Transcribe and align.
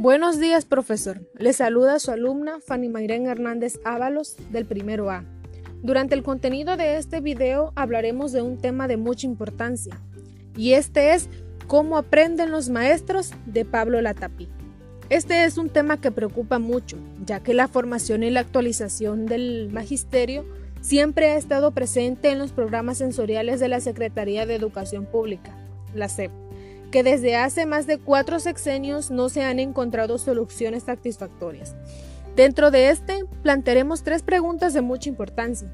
Buenos 0.00 0.38
días, 0.38 0.64
profesor. 0.64 1.28
Le 1.34 1.52
saluda 1.52 1.98
su 1.98 2.12
alumna 2.12 2.60
Fanny 2.64 2.88
Mayrén 2.88 3.26
Hernández 3.26 3.80
Ábalos 3.84 4.36
del 4.52 4.64
primero 4.64 5.10
A. 5.10 5.24
Durante 5.82 6.14
el 6.14 6.22
contenido 6.22 6.76
de 6.76 6.98
este 6.98 7.20
video 7.20 7.72
hablaremos 7.74 8.30
de 8.30 8.40
un 8.40 8.58
tema 8.58 8.86
de 8.86 8.96
mucha 8.96 9.26
importancia, 9.26 10.00
y 10.56 10.74
este 10.74 11.14
es 11.14 11.28
cómo 11.66 11.98
aprenden 11.98 12.52
los 12.52 12.68
maestros 12.68 13.32
de 13.46 13.64
Pablo 13.64 14.00
Latapí. 14.00 14.48
Este 15.10 15.42
es 15.42 15.58
un 15.58 15.68
tema 15.68 16.00
que 16.00 16.12
preocupa 16.12 16.60
mucho, 16.60 16.96
ya 17.26 17.40
que 17.40 17.52
la 17.52 17.66
formación 17.66 18.22
y 18.22 18.30
la 18.30 18.38
actualización 18.38 19.26
del 19.26 19.68
magisterio 19.72 20.44
siempre 20.80 21.30
ha 21.30 21.36
estado 21.36 21.72
presente 21.72 22.30
en 22.30 22.38
los 22.38 22.52
programas 22.52 22.98
sensoriales 22.98 23.58
de 23.58 23.66
la 23.66 23.80
Secretaría 23.80 24.46
de 24.46 24.54
Educación 24.54 25.06
Pública, 25.06 25.58
la 25.92 26.08
SEP 26.08 26.30
que 26.90 27.02
desde 27.02 27.36
hace 27.36 27.66
más 27.66 27.86
de 27.86 27.98
cuatro 27.98 28.40
sexenios 28.40 29.10
no 29.10 29.28
se 29.28 29.42
han 29.42 29.58
encontrado 29.58 30.18
soluciones 30.18 30.84
satisfactorias. 30.84 31.74
Dentro 32.34 32.70
de 32.70 32.90
este, 32.90 33.24
plantearemos 33.42 34.02
tres 34.02 34.22
preguntas 34.22 34.72
de 34.72 34.80
mucha 34.80 35.08
importancia. 35.08 35.68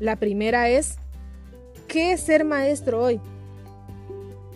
La 0.00 0.16
primera 0.16 0.68
es, 0.68 0.96
¿qué 1.88 2.12
es 2.12 2.20
ser 2.20 2.44
maestro 2.44 3.02
hoy? 3.02 3.20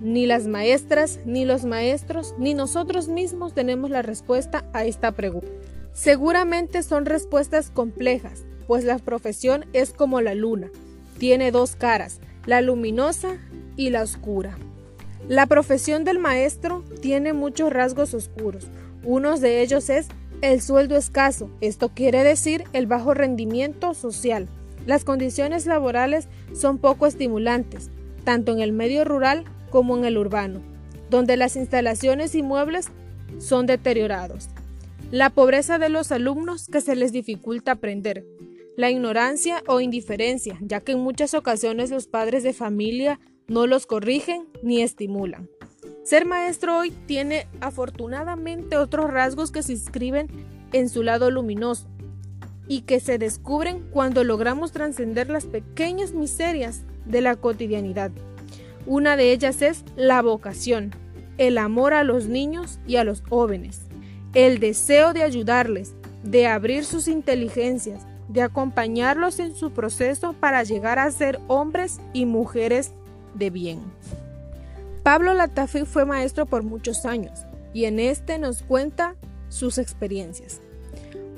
Ni 0.00 0.26
las 0.26 0.46
maestras, 0.46 1.20
ni 1.26 1.44
los 1.44 1.64
maestros, 1.64 2.34
ni 2.38 2.54
nosotros 2.54 3.08
mismos 3.08 3.52
tenemos 3.52 3.90
la 3.90 4.02
respuesta 4.02 4.64
a 4.72 4.84
esta 4.84 5.12
pregunta. 5.12 5.50
Seguramente 5.92 6.82
son 6.82 7.04
respuestas 7.04 7.70
complejas, 7.70 8.44
pues 8.66 8.84
la 8.84 8.98
profesión 8.98 9.66
es 9.72 9.92
como 9.92 10.20
la 10.20 10.34
luna, 10.34 10.70
tiene 11.18 11.50
dos 11.50 11.76
caras, 11.76 12.20
la 12.46 12.62
luminosa 12.62 13.36
y 13.76 13.90
la 13.90 14.02
oscura. 14.02 14.56
La 15.30 15.46
profesión 15.46 16.02
del 16.02 16.18
maestro 16.18 16.82
tiene 17.00 17.32
muchos 17.32 17.72
rasgos 17.72 18.14
oscuros. 18.14 18.66
Uno 19.04 19.38
de 19.38 19.62
ellos 19.62 19.88
es 19.88 20.08
el 20.42 20.60
sueldo 20.60 20.96
escaso. 20.96 21.48
Esto 21.60 21.90
quiere 21.90 22.24
decir 22.24 22.64
el 22.72 22.88
bajo 22.88 23.14
rendimiento 23.14 23.94
social. 23.94 24.48
Las 24.86 25.04
condiciones 25.04 25.66
laborales 25.66 26.26
son 26.52 26.78
poco 26.78 27.06
estimulantes, 27.06 27.90
tanto 28.24 28.50
en 28.50 28.58
el 28.58 28.72
medio 28.72 29.04
rural 29.04 29.44
como 29.70 29.96
en 29.96 30.04
el 30.04 30.18
urbano, 30.18 30.62
donde 31.10 31.36
las 31.36 31.54
instalaciones 31.54 32.34
y 32.34 32.42
muebles 32.42 32.88
son 33.38 33.66
deteriorados. 33.66 34.48
La 35.12 35.30
pobreza 35.30 35.78
de 35.78 35.90
los 35.90 36.10
alumnos 36.10 36.66
que 36.66 36.80
se 36.80 36.96
les 36.96 37.12
dificulta 37.12 37.70
aprender. 37.70 38.26
La 38.76 38.90
ignorancia 38.90 39.62
o 39.68 39.80
indiferencia, 39.80 40.58
ya 40.60 40.80
que 40.80 40.90
en 40.90 40.98
muchas 40.98 41.34
ocasiones 41.34 41.90
los 41.92 42.08
padres 42.08 42.42
de 42.42 42.52
familia 42.52 43.20
no 43.50 43.66
los 43.66 43.84
corrigen 43.84 44.46
ni 44.62 44.80
estimulan. 44.80 45.50
Ser 46.04 46.24
maestro 46.24 46.78
hoy 46.78 46.92
tiene 47.06 47.48
afortunadamente 47.60 48.76
otros 48.76 49.10
rasgos 49.10 49.50
que 49.50 49.64
se 49.64 49.72
inscriben 49.72 50.28
en 50.72 50.88
su 50.88 51.02
lado 51.02 51.32
luminoso 51.32 51.88
y 52.68 52.82
que 52.82 53.00
se 53.00 53.18
descubren 53.18 53.84
cuando 53.90 54.22
logramos 54.22 54.70
trascender 54.70 55.28
las 55.30 55.46
pequeñas 55.46 56.12
miserias 56.12 56.82
de 57.06 57.22
la 57.22 57.34
cotidianidad. 57.34 58.12
Una 58.86 59.16
de 59.16 59.32
ellas 59.32 59.62
es 59.62 59.84
la 59.96 60.22
vocación, 60.22 60.94
el 61.36 61.58
amor 61.58 61.92
a 61.92 62.04
los 62.04 62.26
niños 62.26 62.78
y 62.86 62.96
a 62.96 63.04
los 63.04 63.20
jóvenes, 63.20 63.80
el 64.32 64.60
deseo 64.60 65.12
de 65.12 65.24
ayudarles, 65.24 65.96
de 66.22 66.46
abrir 66.46 66.84
sus 66.84 67.08
inteligencias, 67.08 68.06
de 68.28 68.42
acompañarlos 68.42 69.40
en 69.40 69.56
su 69.56 69.72
proceso 69.72 70.34
para 70.34 70.62
llegar 70.62 71.00
a 71.00 71.10
ser 71.10 71.40
hombres 71.48 72.00
y 72.12 72.26
mujeres 72.26 72.92
de 73.34 73.50
bien. 73.50 73.80
Pablo 75.02 75.34
Latafí 75.34 75.84
fue 75.84 76.04
maestro 76.04 76.46
por 76.46 76.62
muchos 76.62 77.04
años 77.04 77.40
y 77.72 77.84
en 77.84 77.98
este 77.98 78.38
nos 78.38 78.62
cuenta 78.62 79.16
sus 79.48 79.78
experiencias. 79.78 80.60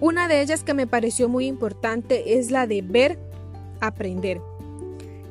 Una 0.00 0.28
de 0.28 0.42
ellas 0.42 0.62
que 0.62 0.74
me 0.74 0.86
pareció 0.86 1.28
muy 1.28 1.46
importante 1.46 2.38
es 2.38 2.50
la 2.50 2.66
de 2.66 2.82
ver, 2.82 3.18
aprender. 3.80 4.40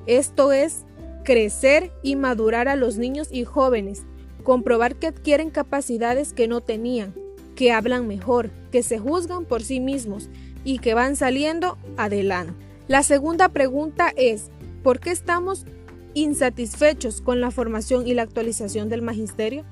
Esto 0.07 0.51
es 0.51 0.85
crecer 1.23 1.91
y 2.01 2.15
madurar 2.15 2.67
a 2.67 2.75
los 2.75 2.97
niños 2.97 3.27
y 3.31 3.43
jóvenes, 3.43 4.03
comprobar 4.43 4.95
que 4.95 5.07
adquieren 5.07 5.49
capacidades 5.49 6.33
que 6.33 6.47
no 6.47 6.61
tenían, 6.61 7.13
que 7.55 7.71
hablan 7.71 8.07
mejor, 8.07 8.49
que 8.71 8.83
se 8.83 8.99
juzgan 8.99 9.45
por 9.45 9.61
sí 9.61 9.79
mismos 9.79 10.29
y 10.63 10.79
que 10.79 10.93
van 10.93 11.15
saliendo 11.15 11.77
adelante. 11.97 12.53
La 12.87 13.03
segunda 13.03 13.49
pregunta 13.49 14.11
es, 14.15 14.49
¿por 14.83 14.99
qué 14.99 15.11
estamos 15.11 15.65
insatisfechos 16.15 17.21
con 17.21 17.39
la 17.39 17.51
formación 17.51 18.07
y 18.07 18.15
la 18.15 18.23
actualización 18.23 18.89
del 18.89 19.03
magisterio? 19.03 19.63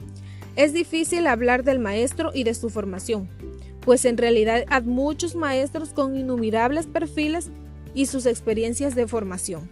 Es 0.56 0.74
difícil 0.74 1.26
hablar 1.26 1.64
del 1.64 1.80
maestro 1.80 2.30
y 2.32 2.44
de 2.44 2.54
su 2.54 2.70
formación, 2.70 3.28
pues 3.82 4.06
en 4.06 4.18
realidad 4.18 4.66
hay 4.68 4.84
muchos 4.84 5.36
maestros 5.36 5.90
con 5.90 6.16
innumerables 6.16 6.86
perfiles 6.86 7.50
y 7.96 8.06
sus 8.06 8.28
experiencias 8.28 8.94
de 8.94 9.08
formación. 9.08 9.68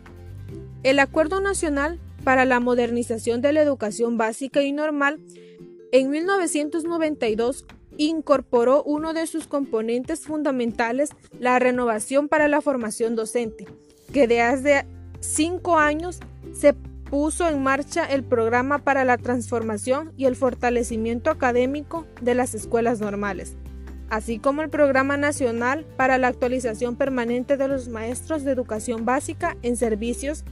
El 0.81 0.97
Acuerdo 0.97 1.39
Nacional 1.41 1.99
para 2.23 2.45
la 2.45 2.59
Modernización 2.59 3.41
de 3.41 3.53
la 3.53 3.61
Educación 3.61 4.17
Básica 4.17 4.63
y 4.63 4.71
Normal 4.71 5.19
en 5.91 6.09
1992 6.09 7.65
incorporó 7.97 8.83
uno 8.83 9.13
de 9.13 9.27
sus 9.27 9.47
componentes 9.47 10.21
fundamentales, 10.21 11.11
la 11.39 11.59
renovación 11.59 12.29
para 12.29 12.47
la 12.47 12.61
formación 12.61 13.15
docente, 13.15 13.67
que 14.13 14.27
de 14.27 14.41
hace 14.41 14.85
cinco 15.19 15.77
años 15.77 16.19
se 16.53 16.73
puso 16.73 17.49
en 17.49 17.61
marcha 17.61 18.05
el 18.05 18.23
programa 18.23 18.79
para 18.79 19.03
la 19.03 19.17
transformación 19.17 20.13
y 20.15 20.25
el 20.25 20.35
fortalecimiento 20.35 21.29
académico 21.29 22.05
de 22.21 22.35
las 22.35 22.55
escuelas 22.55 23.01
normales, 23.01 23.57
así 24.09 24.39
como 24.39 24.61
el 24.61 24.69
programa 24.69 25.17
nacional 25.17 25.85
para 25.97 26.17
la 26.17 26.27
actualización 26.27 26.95
permanente 26.95 27.57
de 27.57 27.67
los 27.67 27.89
maestros 27.89 28.43
de 28.43 28.51
educación 28.51 29.03
básica 29.03 29.57
en 29.61 29.75
servicios 29.75 30.45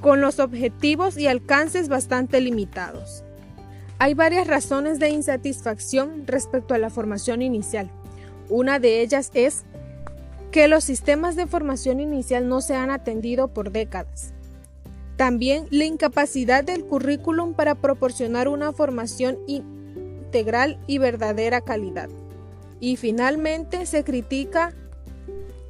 con 0.00 0.20
los 0.20 0.40
objetivos 0.40 1.16
y 1.16 1.28
alcances 1.28 1.88
bastante 1.88 2.40
limitados. 2.40 3.24
Hay 3.98 4.14
varias 4.14 4.48
razones 4.48 4.98
de 4.98 5.08
insatisfacción 5.10 6.26
respecto 6.26 6.74
a 6.74 6.78
la 6.78 6.90
formación 6.90 7.42
inicial. 7.42 7.90
Una 8.48 8.78
de 8.78 9.00
ellas 9.00 9.30
es 9.34 9.64
que 10.50 10.68
los 10.68 10.84
sistemas 10.84 11.36
de 11.36 11.46
formación 11.46 12.00
inicial 12.00 12.48
no 12.48 12.60
se 12.60 12.74
han 12.74 12.90
atendido 12.90 13.48
por 13.48 13.70
décadas. 13.70 14.34
También 15.16 15.66
la 15.70 15.84
incapacidad 15.84 16.64
del 16.64 16.84
currículum 16.84 17.54
para 17.54 17.76
proporcionar 17.76 18.48
una 18.48 18.72
formación 18.72 19.38
integral 19.46 20.78
y 20.86 20.98
verdadera 20.98 21.60
calidad. 21.60 22.08
Y 22.80 22.96
finalmente 22.96 23.86
se 23.86 24.02
critica 24.02 24.74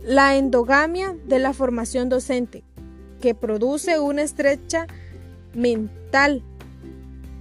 la 0.02 0.36
endogamia 0.36 1.16
de 1.26 1.38
la 1.38 1.52
formación 1.52 2.08
docente, 2.08 2.64
que 3.20 3.34
produce 3.34 3.98
una 3.98 4.22
estrecha 4.22 4.86
mental 5.54 6.42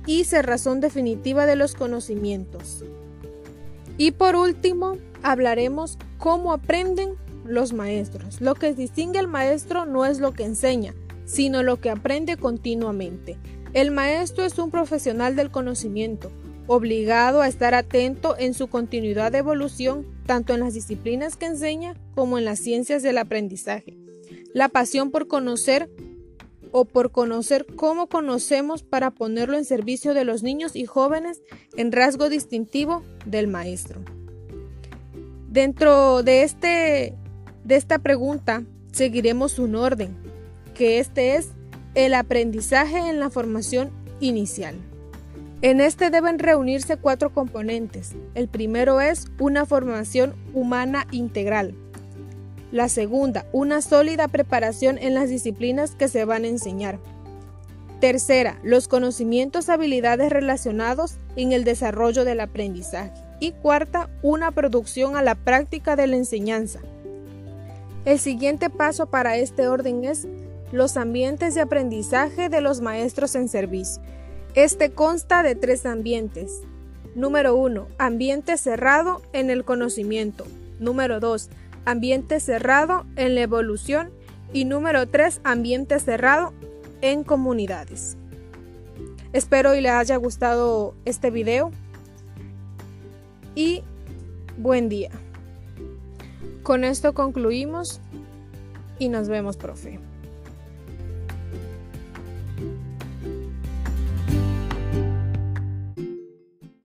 y 0.05 0.25
cerrazón 0.25 0.81
definitiva 0.81 1.45
de 1.45 1.55
los 1.55 1.75
conocimientos. 1.75 2.83
Y 3.97 4.11
por 4.11 4.35
último, 4.35 4.97
hablaremos 5.21 5.97
cómo 6.17 6.51
aprenden 6.51 7.15
los 7.45 7.73
maestros. 7.73 8.41
Lo 8.41 8.55
que 8.55 8.73
distingue 8.73 9.19
al 9.19 9.27
maestro 9.27 9.85
no 9.85 10.05
es 10.05 10.19
lo 10.19 10.33
que 10.33 10.45
enseña, 10.45 10.93
sino 11.25 11.63
lo 11.63 11.79
que 11.79 11.89
aprende 11.89 12.37
continuamente. 12.37 13.37
El 13.73 13.91
maestro 13.91 14.43
es 14.45 14.57
un 14.59 14.69
profesional 14.69 15.35
del 15.35 15.51
conocimiento, 15.51 16.31
obligado 16.67 17.41
a 17.41 17.47
estar 17.47 17.73
atento 17.73 18.35
en 18.37 18.53
su 18.53 18.67
continuidad 18.67 19.31
de 19.31 19.39
evolución, 19.39 20.05
tanto 20.25 20.53
en 20.53 20.59
las 20.59 20.73
disciplinas 20.73 21.35
que 21.35 21.47
enseña 21.47 21.95
como 22.15 22.37
en 22.37 22.45
las 22.45 22.59
ciencias 22.59 23.03
del 23.03 23.17
aprendizaje. 23.17 23.97
La 24.53 24.69
pasión 24.69 25.11
por 25.11 25.27
conocer 25.27 25.89
o 26.71 26.85
por 26.85 27.11
conocer 27.11 27.65
cómo 27.75 28.07
conocemos 28.07 28.83
para 28.83 29.11
ponerlo 29.11 29.57
en 29.57 29.65
servicio 29.65 30.13
de 30.13 30.25
los 30.25 30.43
niños 30.43 30.75
y 30.75 30.85
jóvenes 30.85 31.41
en 31.77 31.91
rasgo 31.91 32.29
distintivo 32.29 33.03
del 33.25 33.47
maestro. 33.47 34.01
Dentro 35.49 36.23
de 36.23 36.43
este 36.43 37.15
de 37.63 37.75
esta 37.75 37.99
pregunta 37.99 38.63
seguiremos 38.91 39.59
un 39.59 39.75
orden, 39.75 40.17
que 40.73 40.99
este 40.99 41.35
es 41.35 41.49
el 41.95 42.13
aprendizaje 42.13 42.97
en 42.97 43.19
la 43.19 43.29
formación 43.29 43.91
inicial. 44.19 44.75
En 45.61 45.79
este 45.79 46.09
deben 46.09 46.39
reunirse 46.39 46.97
cuatro 46.97 47.33
componentes. 47.33 48.13
El 48.35 48.49
primero 48.49 48.99
es 48.99 49.27
una 49.39 49.65
formación 49.65 50.35
humana 50.53 51.07
integral. 51.11 51.73
La 52.71 52.89
segunda, 52.89 53.45
una 53.53 53.81
sólida 53.81 54.27
preparación 54.27 54.97
en 54.97 55.13
las 55.13 55.29
disciplinas 55.29 55.91
que 55.95 56.07
se 56.07 56.25
van 56.25 56.43
a 56.43 56.47
enseñar. 56.47 56.99
Tercera, 58.01 58.59
los 58.63 58.89
conocimientos, 58.89 59.69
habilidades 59.69 60.31
relacionados 60.31 61.15
en 61.37 61.53
el 61.53 61.63
desarrollo 61.63 62.25
del 62.25 62.41
aprendizaje. 62.41 63.13
Y 63.39 63.51
cuarta, 63.51 64.09
una 64.21 64.51
producción 64.51 65.15
a 65.15 65.21
la 65.21 65.35
práctica 65.35 65.95
de 65.95 66.07
la 66.07 66.17
enseñanza. 66.17 66.81
El 68.03 68.19
siguiente 68.19 68.69
paso 68.69 69.05
para 69.05 69.37
este 69.37 69.69
orden 69.69 70.03
es 70.03 70.27
los 70.73 70.97
ambientes 70.97 71.53
de 71.53 71.61
aprendizaje 71.61 72.49
de 72.49 72.59
los 72.59 72.81
maestros 72.81 73.35
en 73.35 73.47
servicio. 73.47 74.01
Este 74.55 74.91
consta 74.91 75.43
de 75.43 75.53
tres 75.53 75.85
ambientes. 75.85 76.61
Número 77.13 77.55
1. 77.55 77.87
Ambiente 77.99 78.57
cerrado 78.57 79.21
en 79.33 79.51
el 79.51 79.65
conocimiento. 79.65 80.45
Número 80.79 81.19
2. 81.19 81.49
Ambiente 81.85 82.39
cerrado 82.39 83.05
en 83.17 83.35
la 83.35 83.41
evolución. 83.41 84.09
Y 84.51 84.65
número 84.65 85.07
3. 85.07 85.41
Ambiente 85.43 85.99
cerrado 85.99 86.53
en 87.01 87.23
comunidades. 87.23 88.17
Espero 89.31 89.75
y 89.75 89.81
le 89.81 89.89
haya 89.89 90.17
gustado 90.17 90.95
este 91.05 91.29
video. 91.29 91.69
Y 93.53 93.83
buen 94.57 94.89
día. 94.89 95.11
Con 96.63 96.83
esto 96.83 97.13
concluimos 97.13 98.01
y 98.97 99.09
nos 99.09 99.29
vemos, 99.29 99.55
profe. 99.55 99.99